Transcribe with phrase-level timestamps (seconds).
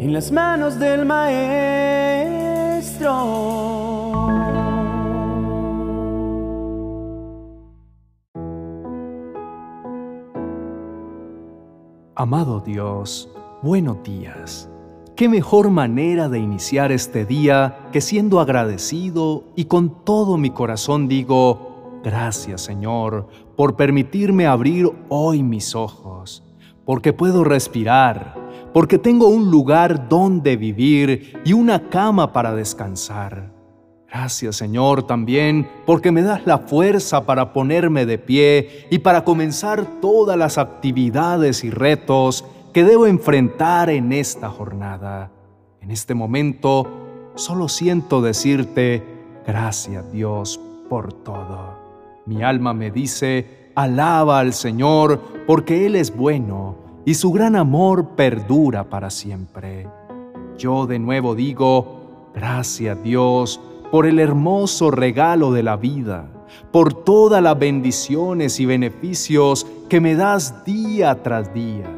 [0.00, 1.50] en las manos del Maestro.
[12.14, 13.28] Amado Dios,
[13.60, 14.70] buenos días.
[15.16, 21.08] ¿Qué mejor manera de iniciar este día que siendo agradecido y con todo mi corazón
[21.08, 26.42] digo, gracias Señor por permitirme abrir hoy mis ojos,
[26.86, 33.50] porque puedo respirar, porque tengo un lugar donde vivir y una cama para descansar.
[34.08, 40.00] Gracias Señor también porque me das la fuerza para ponerme de pie y para comenzar
[40.00, 45.30] todas las actividades y retos que debo enfrentar en esta jornada.
[45.80, 49.02] En este momento solo siento decirte
[49.46, 51.78] gracias Dios por todo.
[52.26, 58.10] Mi alma me dice, alaba al Señor porque Él es bueno y su gran amor
[58.10, 59.88] perdura para siempre.
[60.58, 66.26] Yo de nuevo digo, gracias Dios por el hermoso regalo de la vida,
[66.70, 71.90] por todas las bendiciones y beneficios que me das día tras día,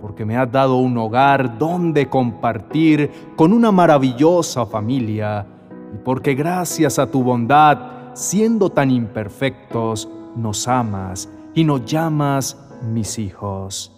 [0.00, 5.46] porque me has dado un hogar donde compartir con una maravillosa familia
[5.92, 13.18] y porque gracias a tu bondad, siendo tan imperfectos, nos amas y nos llamas mis
[13.18, 13.95] hijos.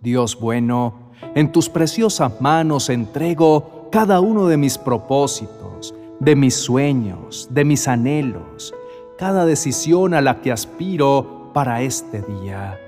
[0.00, 7.48] Dios bueno, en tus preciosas manos entrego cada uno de mis propósitos, de mis sueños,
[7.50, 8.72] de mis anhelos,
[9.18, 12.78] cada decisión a la que aspiro para este día.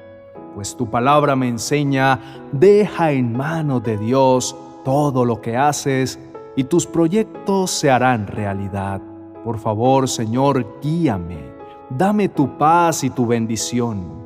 [0.55, 6.19] Pues tu palabra me enseña, deja en manos de Dios todo lo que haces
[6.55, 9.01] y tus proyectos se harán realidad.
[9.45, 11.41] Por favor, Señor, guíame,
[11.91, 14.20] dame tu paz y tu bendición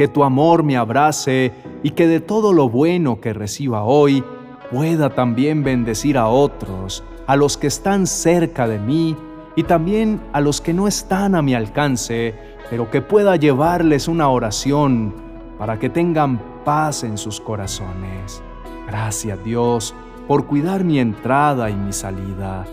[0.00, 4.24] que tu amor me abrace y que de todo lo bueno que reciba hoy
[4.70, 9.14] pueda también bendecir a otros, a los que están cerca de mí
[9.56, 12.34] y también a los que no están a mi alcance,
[12.70, 15.12] pero que pueda llevarles una oración
[15.58, 18.42] para que tengan paz en sus corazones.
[18.86, 19.94] Gracias Dios
[20.26, 22.64] por cuidar mi entrada y mi salida,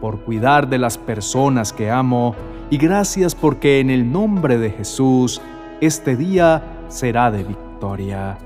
[0.00, 2.34] por cuidar de las personas que amo
[2.70, 5.42] y gracias porque en el nombre de Jesús
[5.82, 8.38] este día será de victoria.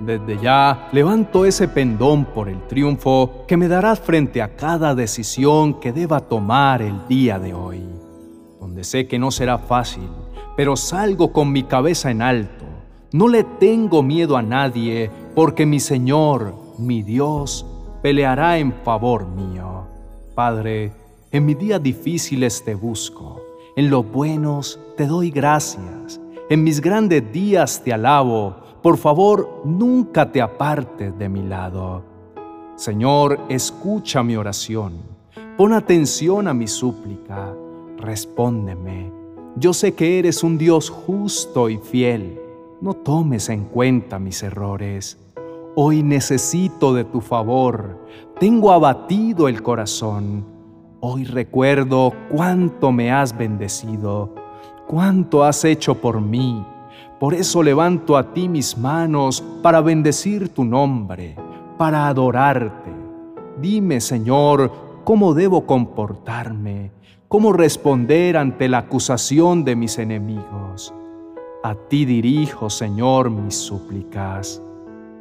[0.00, 5.78] Desde ya levanto ese pendón por el triunfo que me darás frente a cada decisión
[5.78, 7.84] que deba tomar el día de hoy,
[8.58, 10.08] donde sé que no será fácil,
[10.56, 12.64] pero salgo con mi cabeza en alto.
[13.12, 17.64] No le tengo miedo a nadie, porque mi Señor, mi Dios,
[18.02, 19.86] peleará en favor mío.
[20.34, 20.90] Padre,
[21.30, 23.40] en mis días difíciles te busco,
[23.76, 26.18] en los buenos te doy gracias
[26.52, 32.02] en mis grandes días te alabo, por favor nunca te apartes de mi lado.
[32.76, 35.00] Señor, escucha mi oración,
[35.56, 37.54] pon atención a mi súplica,
[37.96, 39.10] respóndeme.
[39.56, 42.38] Yo sé que eres un Dios justo y fiel,
[42.82, 45.18] no tomes en cuenta mis errores.
[45.74, 47.98] Hoy necesito de tu favor,
[48.38, 50.44] tengo abatido el corazón.
[51.00, 54.41] Hoy recuerdo cuánto me has bendecido
[54.92, 56.62] cuánto has hecho por mí.
[57.18, 61.34] Por eso levanto a ti mis manos para bendecir tu nombre,
[61.78, 62.92] para adorarte.
[63.58, 64.70] Dime, Señor,
[65.02, 66.90] cómo debo comportarme,
[67.26, 70.92] cómo responder ante la acusación de mis enemigos.
[71.64, 74.60] A ti dirijo, Señor, mis súplicas.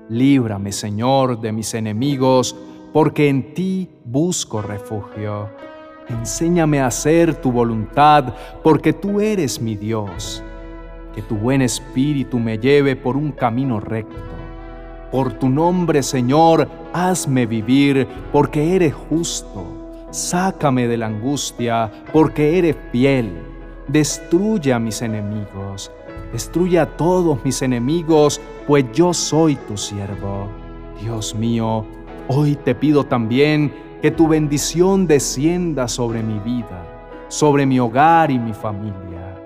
[0.09, 2.57] Líbrame, Señor, de mis enemigos,
[2.91, 5.47] porque en ti busco refugio.
[6.09, 10.43] Enséñame a hacer tu voluntad, porque tú eres mi Dios.
[11.15, 14.15] Que tu buen espíritu me lleve por un camino recto.
[15.11, 19.65] Por tu nombre, Señor, hazme vivir, porque eres justo.
[20.09, 23.31] Sácame de la angustia, porque eres fiel.
[23.87, 25.91] Destruye a mis enemigos.
[26.31, 30.47] Destruye a todos mis enemigos, pues yo soy tu siervo.
[31.01, 31.85] Dios mío,
[32.29, 36.83] hoy te pido también que tu bendición descienda sobre mi vida,
[37.27, 39.37] sobre mi hogar y mi familia.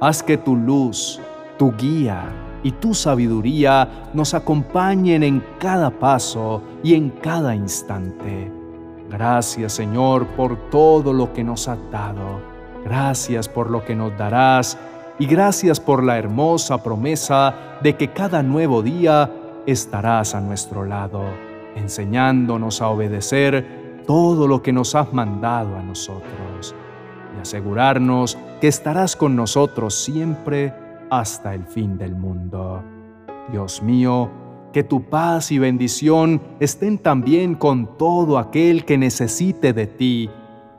[0.00, 1.18] Haz que tu luz,
[1.58, 2.24] tu guía
[2.62, 8.52] y tu sabiduría nos acompañen en cada paso y en cada instante.
[9.08, 12.40] Gracias Señor por todo lo que nos has dado.
[12.84, 14.76] Gracias por lo que nos darás
[15.18, 19.30] y gracias por la hermosa promesa de que cada nuevo día
[19.66, 21.22] estarás a nuestro lado,
[21.76, 26.74] enseñándonos a obedecer todo lo que nos has mandado a nosotros
[27.36, 30.72] y asegurarnos que estarás con nosotros siempre
[31.10, 32.82] hasta el fin del mundo.
[33.50, 34.30] Dios mío,
[34.72, 40.30] que tu paz y bendición estén también con todo aquel que necesite de ti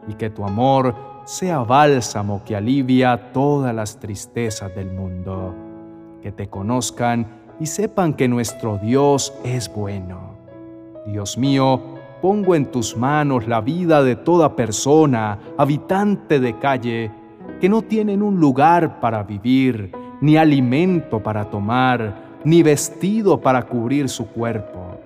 [0.08, 5.54] y que tu amor sea bálsamo que alivia todas las tristezas del mundo.
[6.22, 7.28] Que te conozcan
[7.60, 10.34] y sepan que nuestro Dios es bueno.
[11.06, 11.82] Dios mío,
[12.24, 17.12] pongo en tus manos la vida de toda persona, habitante de calle,
[17.60, 19.92] que no tienen un lugar para vivir,
[20.22, 25.00] ni alimento para tomar, ni vestido para cubrir su cuerpo.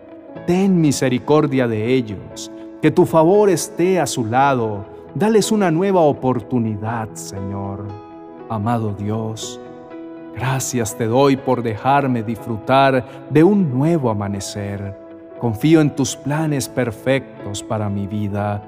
[0.46, 2.52] Ten misericordia de ellos,
[2.84, 4.86] que tu favor esté a su lado.
[5.16, 7.88] Dales una nueva oportunidad, Señor.
[8.48, 9.60] Amado Dios,
[10.36, 15.07] gracias te doy por dejarme disfrutar de un nuevo amanecer.
[15.40, 18.64] Confío en tus planes perfectos para mi vida.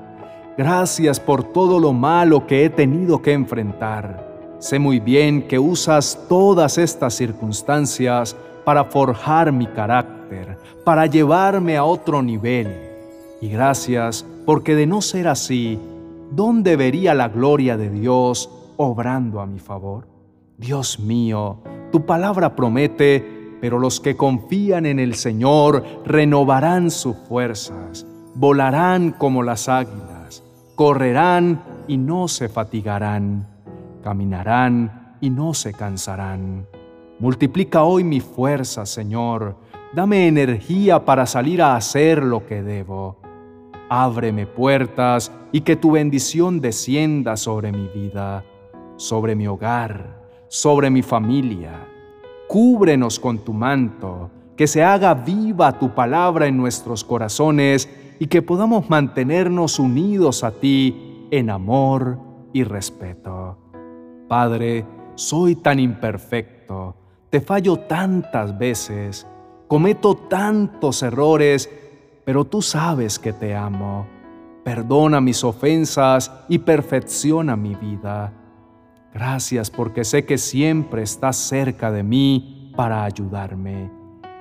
[0.58, 4.28] Gracias por todo lo malo que he tenido que enfrentar.
[4.60, 8.36] Sé muy bien que usas todas estas circunstancias
[8.66, 12.68] para forjar mi carácter, para llevarme a otro nivel.
[13.42, 15.80] Y gracias porque de no ser así,
[16.32, 20.08] ¿dónde vería la gloria de Dios obrando a mi favor?
[20.58, 28.06] Dios mío, tu palabra promete, pero los que confían en el Señor renovarán sus fuerzas,
[28.36, 30.44] volarán como las águilas,
[30.76, 33.48] correrán y no se fatigarán,
[34.04, 36.68] caminarán y no se cansarán.
[37.20, 39.58] Multiplica hoy mi fuerza, Señor.
[39.94, 43.18] Dame energía para salir a hacer lo que debo.
[43.90, 48.46] Ábreme puertas y que tu bendición descienda sobre mi vida,
[48.96, 51.89] sobre mi hogar, sobre mi familia.
[52.50, 57.88] Cúbrenos con tu manto, que se haga viva tu palabra en nuestros corazones
[58.20, 62.20] y que podamos mantenernos unidos a ti en amor
[62.52, 63.58] y respeto.
[64.28, 64.86] Padre,
[65.16, 66.60] soy tan imperfecto
[67.30, 69.28] te fallo tantas veces,
[69.68, 71.70] cometo tantos errores,
[72.26, 74.08] pero tú sabes que te amo.
[74.64, 78.34] Perdona mis ofensas y perfecciona mi vida.
[79.14, 83.90] Gracias porque sé que siempre estás cerca de mí para ayudarme.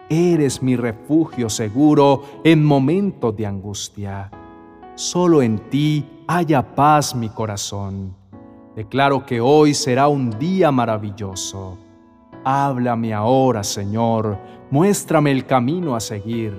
[0.09, 4.31] Eres mi refugio seguro en momentos de angustia.
[4.94, 8.15] Solo en ti haya paz mi corazón.
[8.75, 11.79] Declaro que hoy será un día maravilloso
[12.44, 14.38] Háblame ahora, Señor,
[14.70, 16.55] muéstrame el camino a seguir.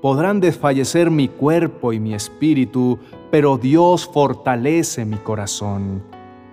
[0.00, 2.98] Podrán desfallecer mi cuerpo y mi espíritu,
[3.30, 6.02] pero Dios fortalece mi corazón.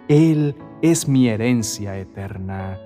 [0.08, 2.80] Él es mi herencia eterna.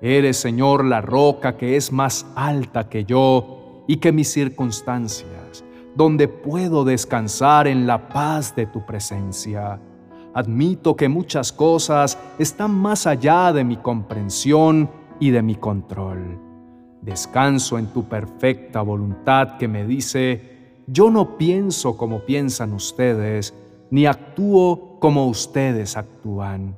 [0.00, 5.64] Eres, Señor, la roca que es más alta que yo y que mis circunstancias,
[5.94, 9.80] donde puedo descansar en la paz de tu presencia.
[10.34, 16.38] Admito que muchas cosas están más allá de mi comprensión y de mi control.
[17.00, 23.54] Descanso en tu perfecta voluntad que me dice, yo no pienso como piensan ustedes,
[23.90, 26.76] ni actúo como ustedes actúan.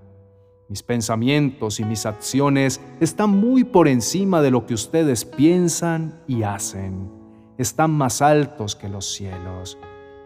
[0.68, 6.42] Mis pensamientos y mis acciones están muy por encima de lo que ustedes piensan y
[6.42, 7.10] hacen.
[7.56, 9.78] Están más altos que los cielos.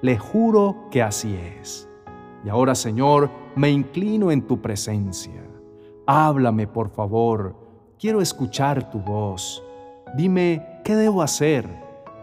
[0.03, 1.89] Le juro que así es.
[2.45, 5.47] Y ahora, Señor, me inclino en tu presencia.
[6.07, 7.63] Háblame, por favor,
[8.03, 9.63] Quiero escuchar tu voz.
[10.17, 11.69] Dime, ¿qué debo hacer?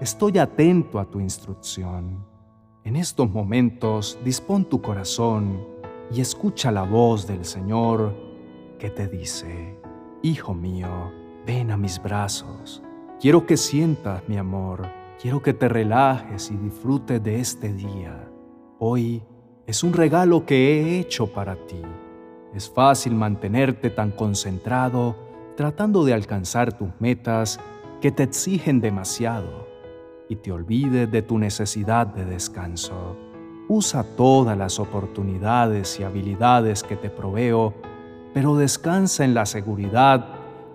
[0.01, 2.25] Estoy atento a tu instrucción.
[2.83, 5.66] En estos momentos, dispón tu corazón
[6.11, 8.16] y escucha la voz del Señor
[8.78, 9.78] que te dice,
[10.21, 11.11] Hijo mío,
[11.45, 12.81] ven a mis brazos.
[13.19, 14.87] Quiero que sientas mi amor.
[15.21, 18.30] Quiero que te relajes y disfrutes de este día.
[18.80, 19.23] Hoy
[19.68, 21.81] es un regalo que he hecho para ti.
[22.54, 25.16] Es fácil mantenerte tan concentrado
[25.56, 27.59] tratando de alcanzar tus metas
[27.99, 29.68] que te exigen demasiado
[30.30, 33.29] y te olvides de tu necesidad de descanso.
[33.71, 37.76] Usa todas las oportunidades y habilidades que te proveo,
[38.33, 40.26] pero descansa en la seguridad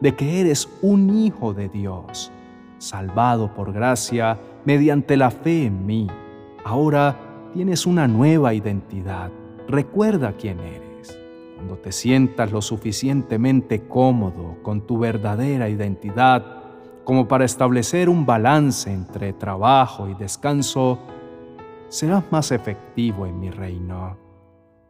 [0.01, 2.31] de que eres un hijo de Dios,
[2.79, 6.07] salvado por gracia mediante la fe en mí.
[6.65, 7.17] Ahora
[7.53, 9.33] tienes una nueva identidad.
[9.67, 11.19] Recuerda quién eres.
[11.57, 16.45] Cuando te sientas lo suficientemente cómodo con tu verdadera identidad
[17.03, 21.01] como para establecer un balance entre trabajo y descanso,
[21.95, 24.17] serás más efectivo en mi reino.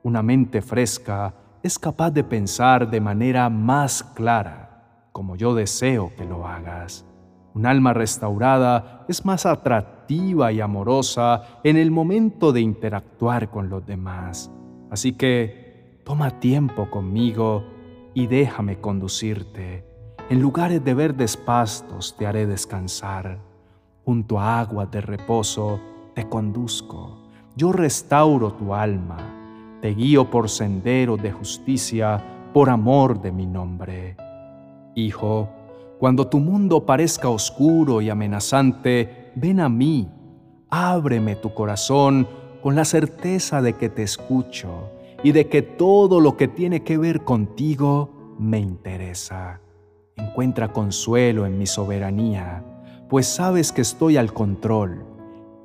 [0.02, 6.24] Una mente fresca es capaz de pensar de manera más clara, como yo deseo que
[6.24, 7.04] lo hagas.
[7.54, 13.86] Un alma restaurada es más atractiva y amorosa en el momento de interactuar con los
[13.86, 14.50] demás.
[14.90, 15.64] Así que
[16.04, 17.64] Toma tiempo conmigo
[18.12, 19.86] y déjame conducirte.
[20.28, 23.38] En lugares de verdes pastos te haré descansar.
[24.04, 25.80] Junto a aguas de reposo
[26.14, 27.18] te conduzco.
[27.56, 29.78] Yo restauro tu alma.
[29.80, 34.16] Te guío por senderos de justicia por amor de mi nombre.
[34.94, 35.48] Hijo,
[35.98, 40.08] cuando tu mundo parezca oscuro y amenazante, ven a mí.
[40.70, 42.26] Ábreme tu corazón
[42.62, 44.90] con la certeza de que te escucho
[45.22, 49.60] y de que todo lo que tiene que ver contigo me interesa.
[50.16, 52.64] Encuentra consuelo en mi soberanía,
[53.08, 55.04] pues sabes que estoy al control,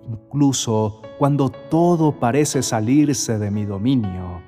[0.09, 4.41] incluso cuando todo parece salirse de mi dominio.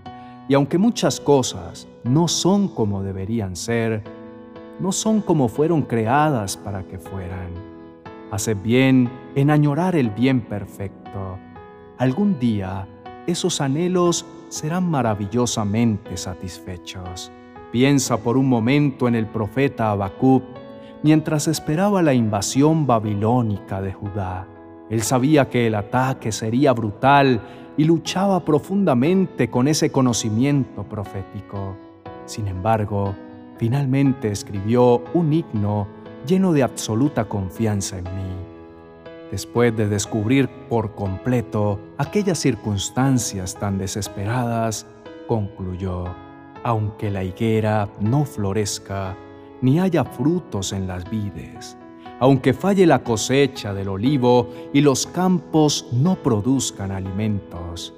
[0.48, 4.04] Y aunque muchas cosas no son como deberían ser,
[4.80, 7.52] no son como fueron creadas para que fueran.
[8.32, 11.38] Hace bien en añorar el bien perfecto
[12.02, 12.88] algún día
[13.28, 17.32] esos anhelos serán maravillosamente satisfechos.
[17.72, 20.42] Piensa por un momento en el profeta Habacuc
[21.04, 24.48] mientras esperaba la invasión babilónica de Judá.
[24.92, 27.40] Él sabía que el ataque sería brutal
[27.78, 31.78] y luchaba profundamente con ese conocimiento profético.
[32.26, 33.16] Sin embargo,
[33.58, 35.88] finalmente escribió un himno
[36.28, 38.36] lleno de absoluta confianza en mí.
[39.32, 44.86] Después de descubrir por completo aquellas circunstancias tan desesperadas,
[45.26, 46.04] concluyó,
[46.64, 49.16] aunque la higuera no florezca,
[49.62, 51.78] ni haya frutos en las vides,
[52.22, 57.94] aunque falle la cosecha del olivo y los campos no produzcan alimentos,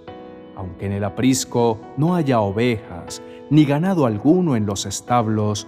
[0.56, 5.68] aunque en el aprisco no haya ovejas, ni ganado alguno en los establos,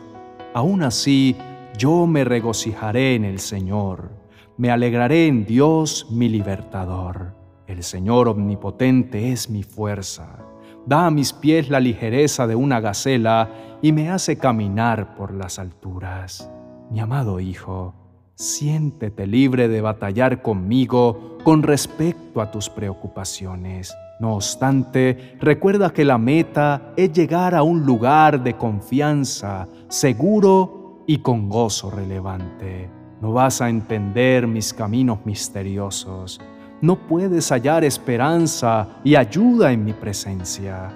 [0.56, 1.36] aún así
[1.78, 4.26] yo me regocijaré en el Señor
[4.58, 7.34] me alegraré en Dios mi libertador.
[7.68, 10.40] El Señor omnipotente es mi fuerza.
[10.86, 13.50] Da a mis pies la ligereza de una gacela
[13.82, 16.50] y me hace caminar por las alturas.
[16.90, 17.94] Mi amado Hijo,
[18.36, 23.96] siéntete libre de batallar conmigo con respecto a tus preocupaciones.
[24.20, 31.20] No obstante, recuerda que la meta es llegar a un lugar de confianza, seguro y
[31.20, 32.90] con gozo relevante.
[33.22, 36.40] No vas a entender mis caminos misteriosos.
[36.82, 40.92] No puedes hallar esperanza y ayuda en mi presencia.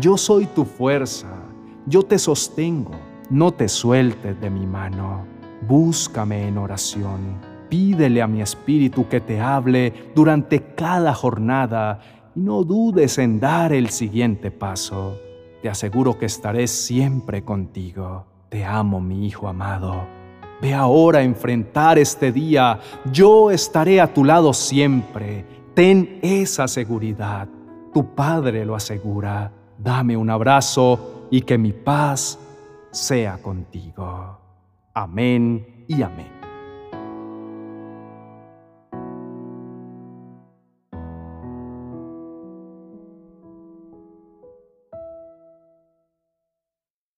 [0.00, 1.28] Yo soy tu fuerza.
[1.86, 2.92] Yo te sostengo.
[3.30, 5.37] No te sueltes de mi mano.
[5.62, 7.38] Búscame en oración.
[7.68, 12.00] Pídele a mi espíritu que te hable durante cada jornada
[12.34, 15.18] y no dudes en dar el siguiente paso.
[15.62, 18.26] Te aseguro que estaré siempre contigo.
[18.48, 20.06] Te amo, mi hijo amado.
[20.62, 22.78] Ve ahora a enfrentar este día.
[23.12, 25.44] Yo estaré a tu lado siempre.
[25.74, 27.48] Ten esa seguridad.
[27.92, 29.52] Tu Padre lo asegura.
[29.76, 32.38] Dame un abrazo y que mi paz
[32.90, 34.37] sea contigo.
[34.98, 36.37] Amén y amén.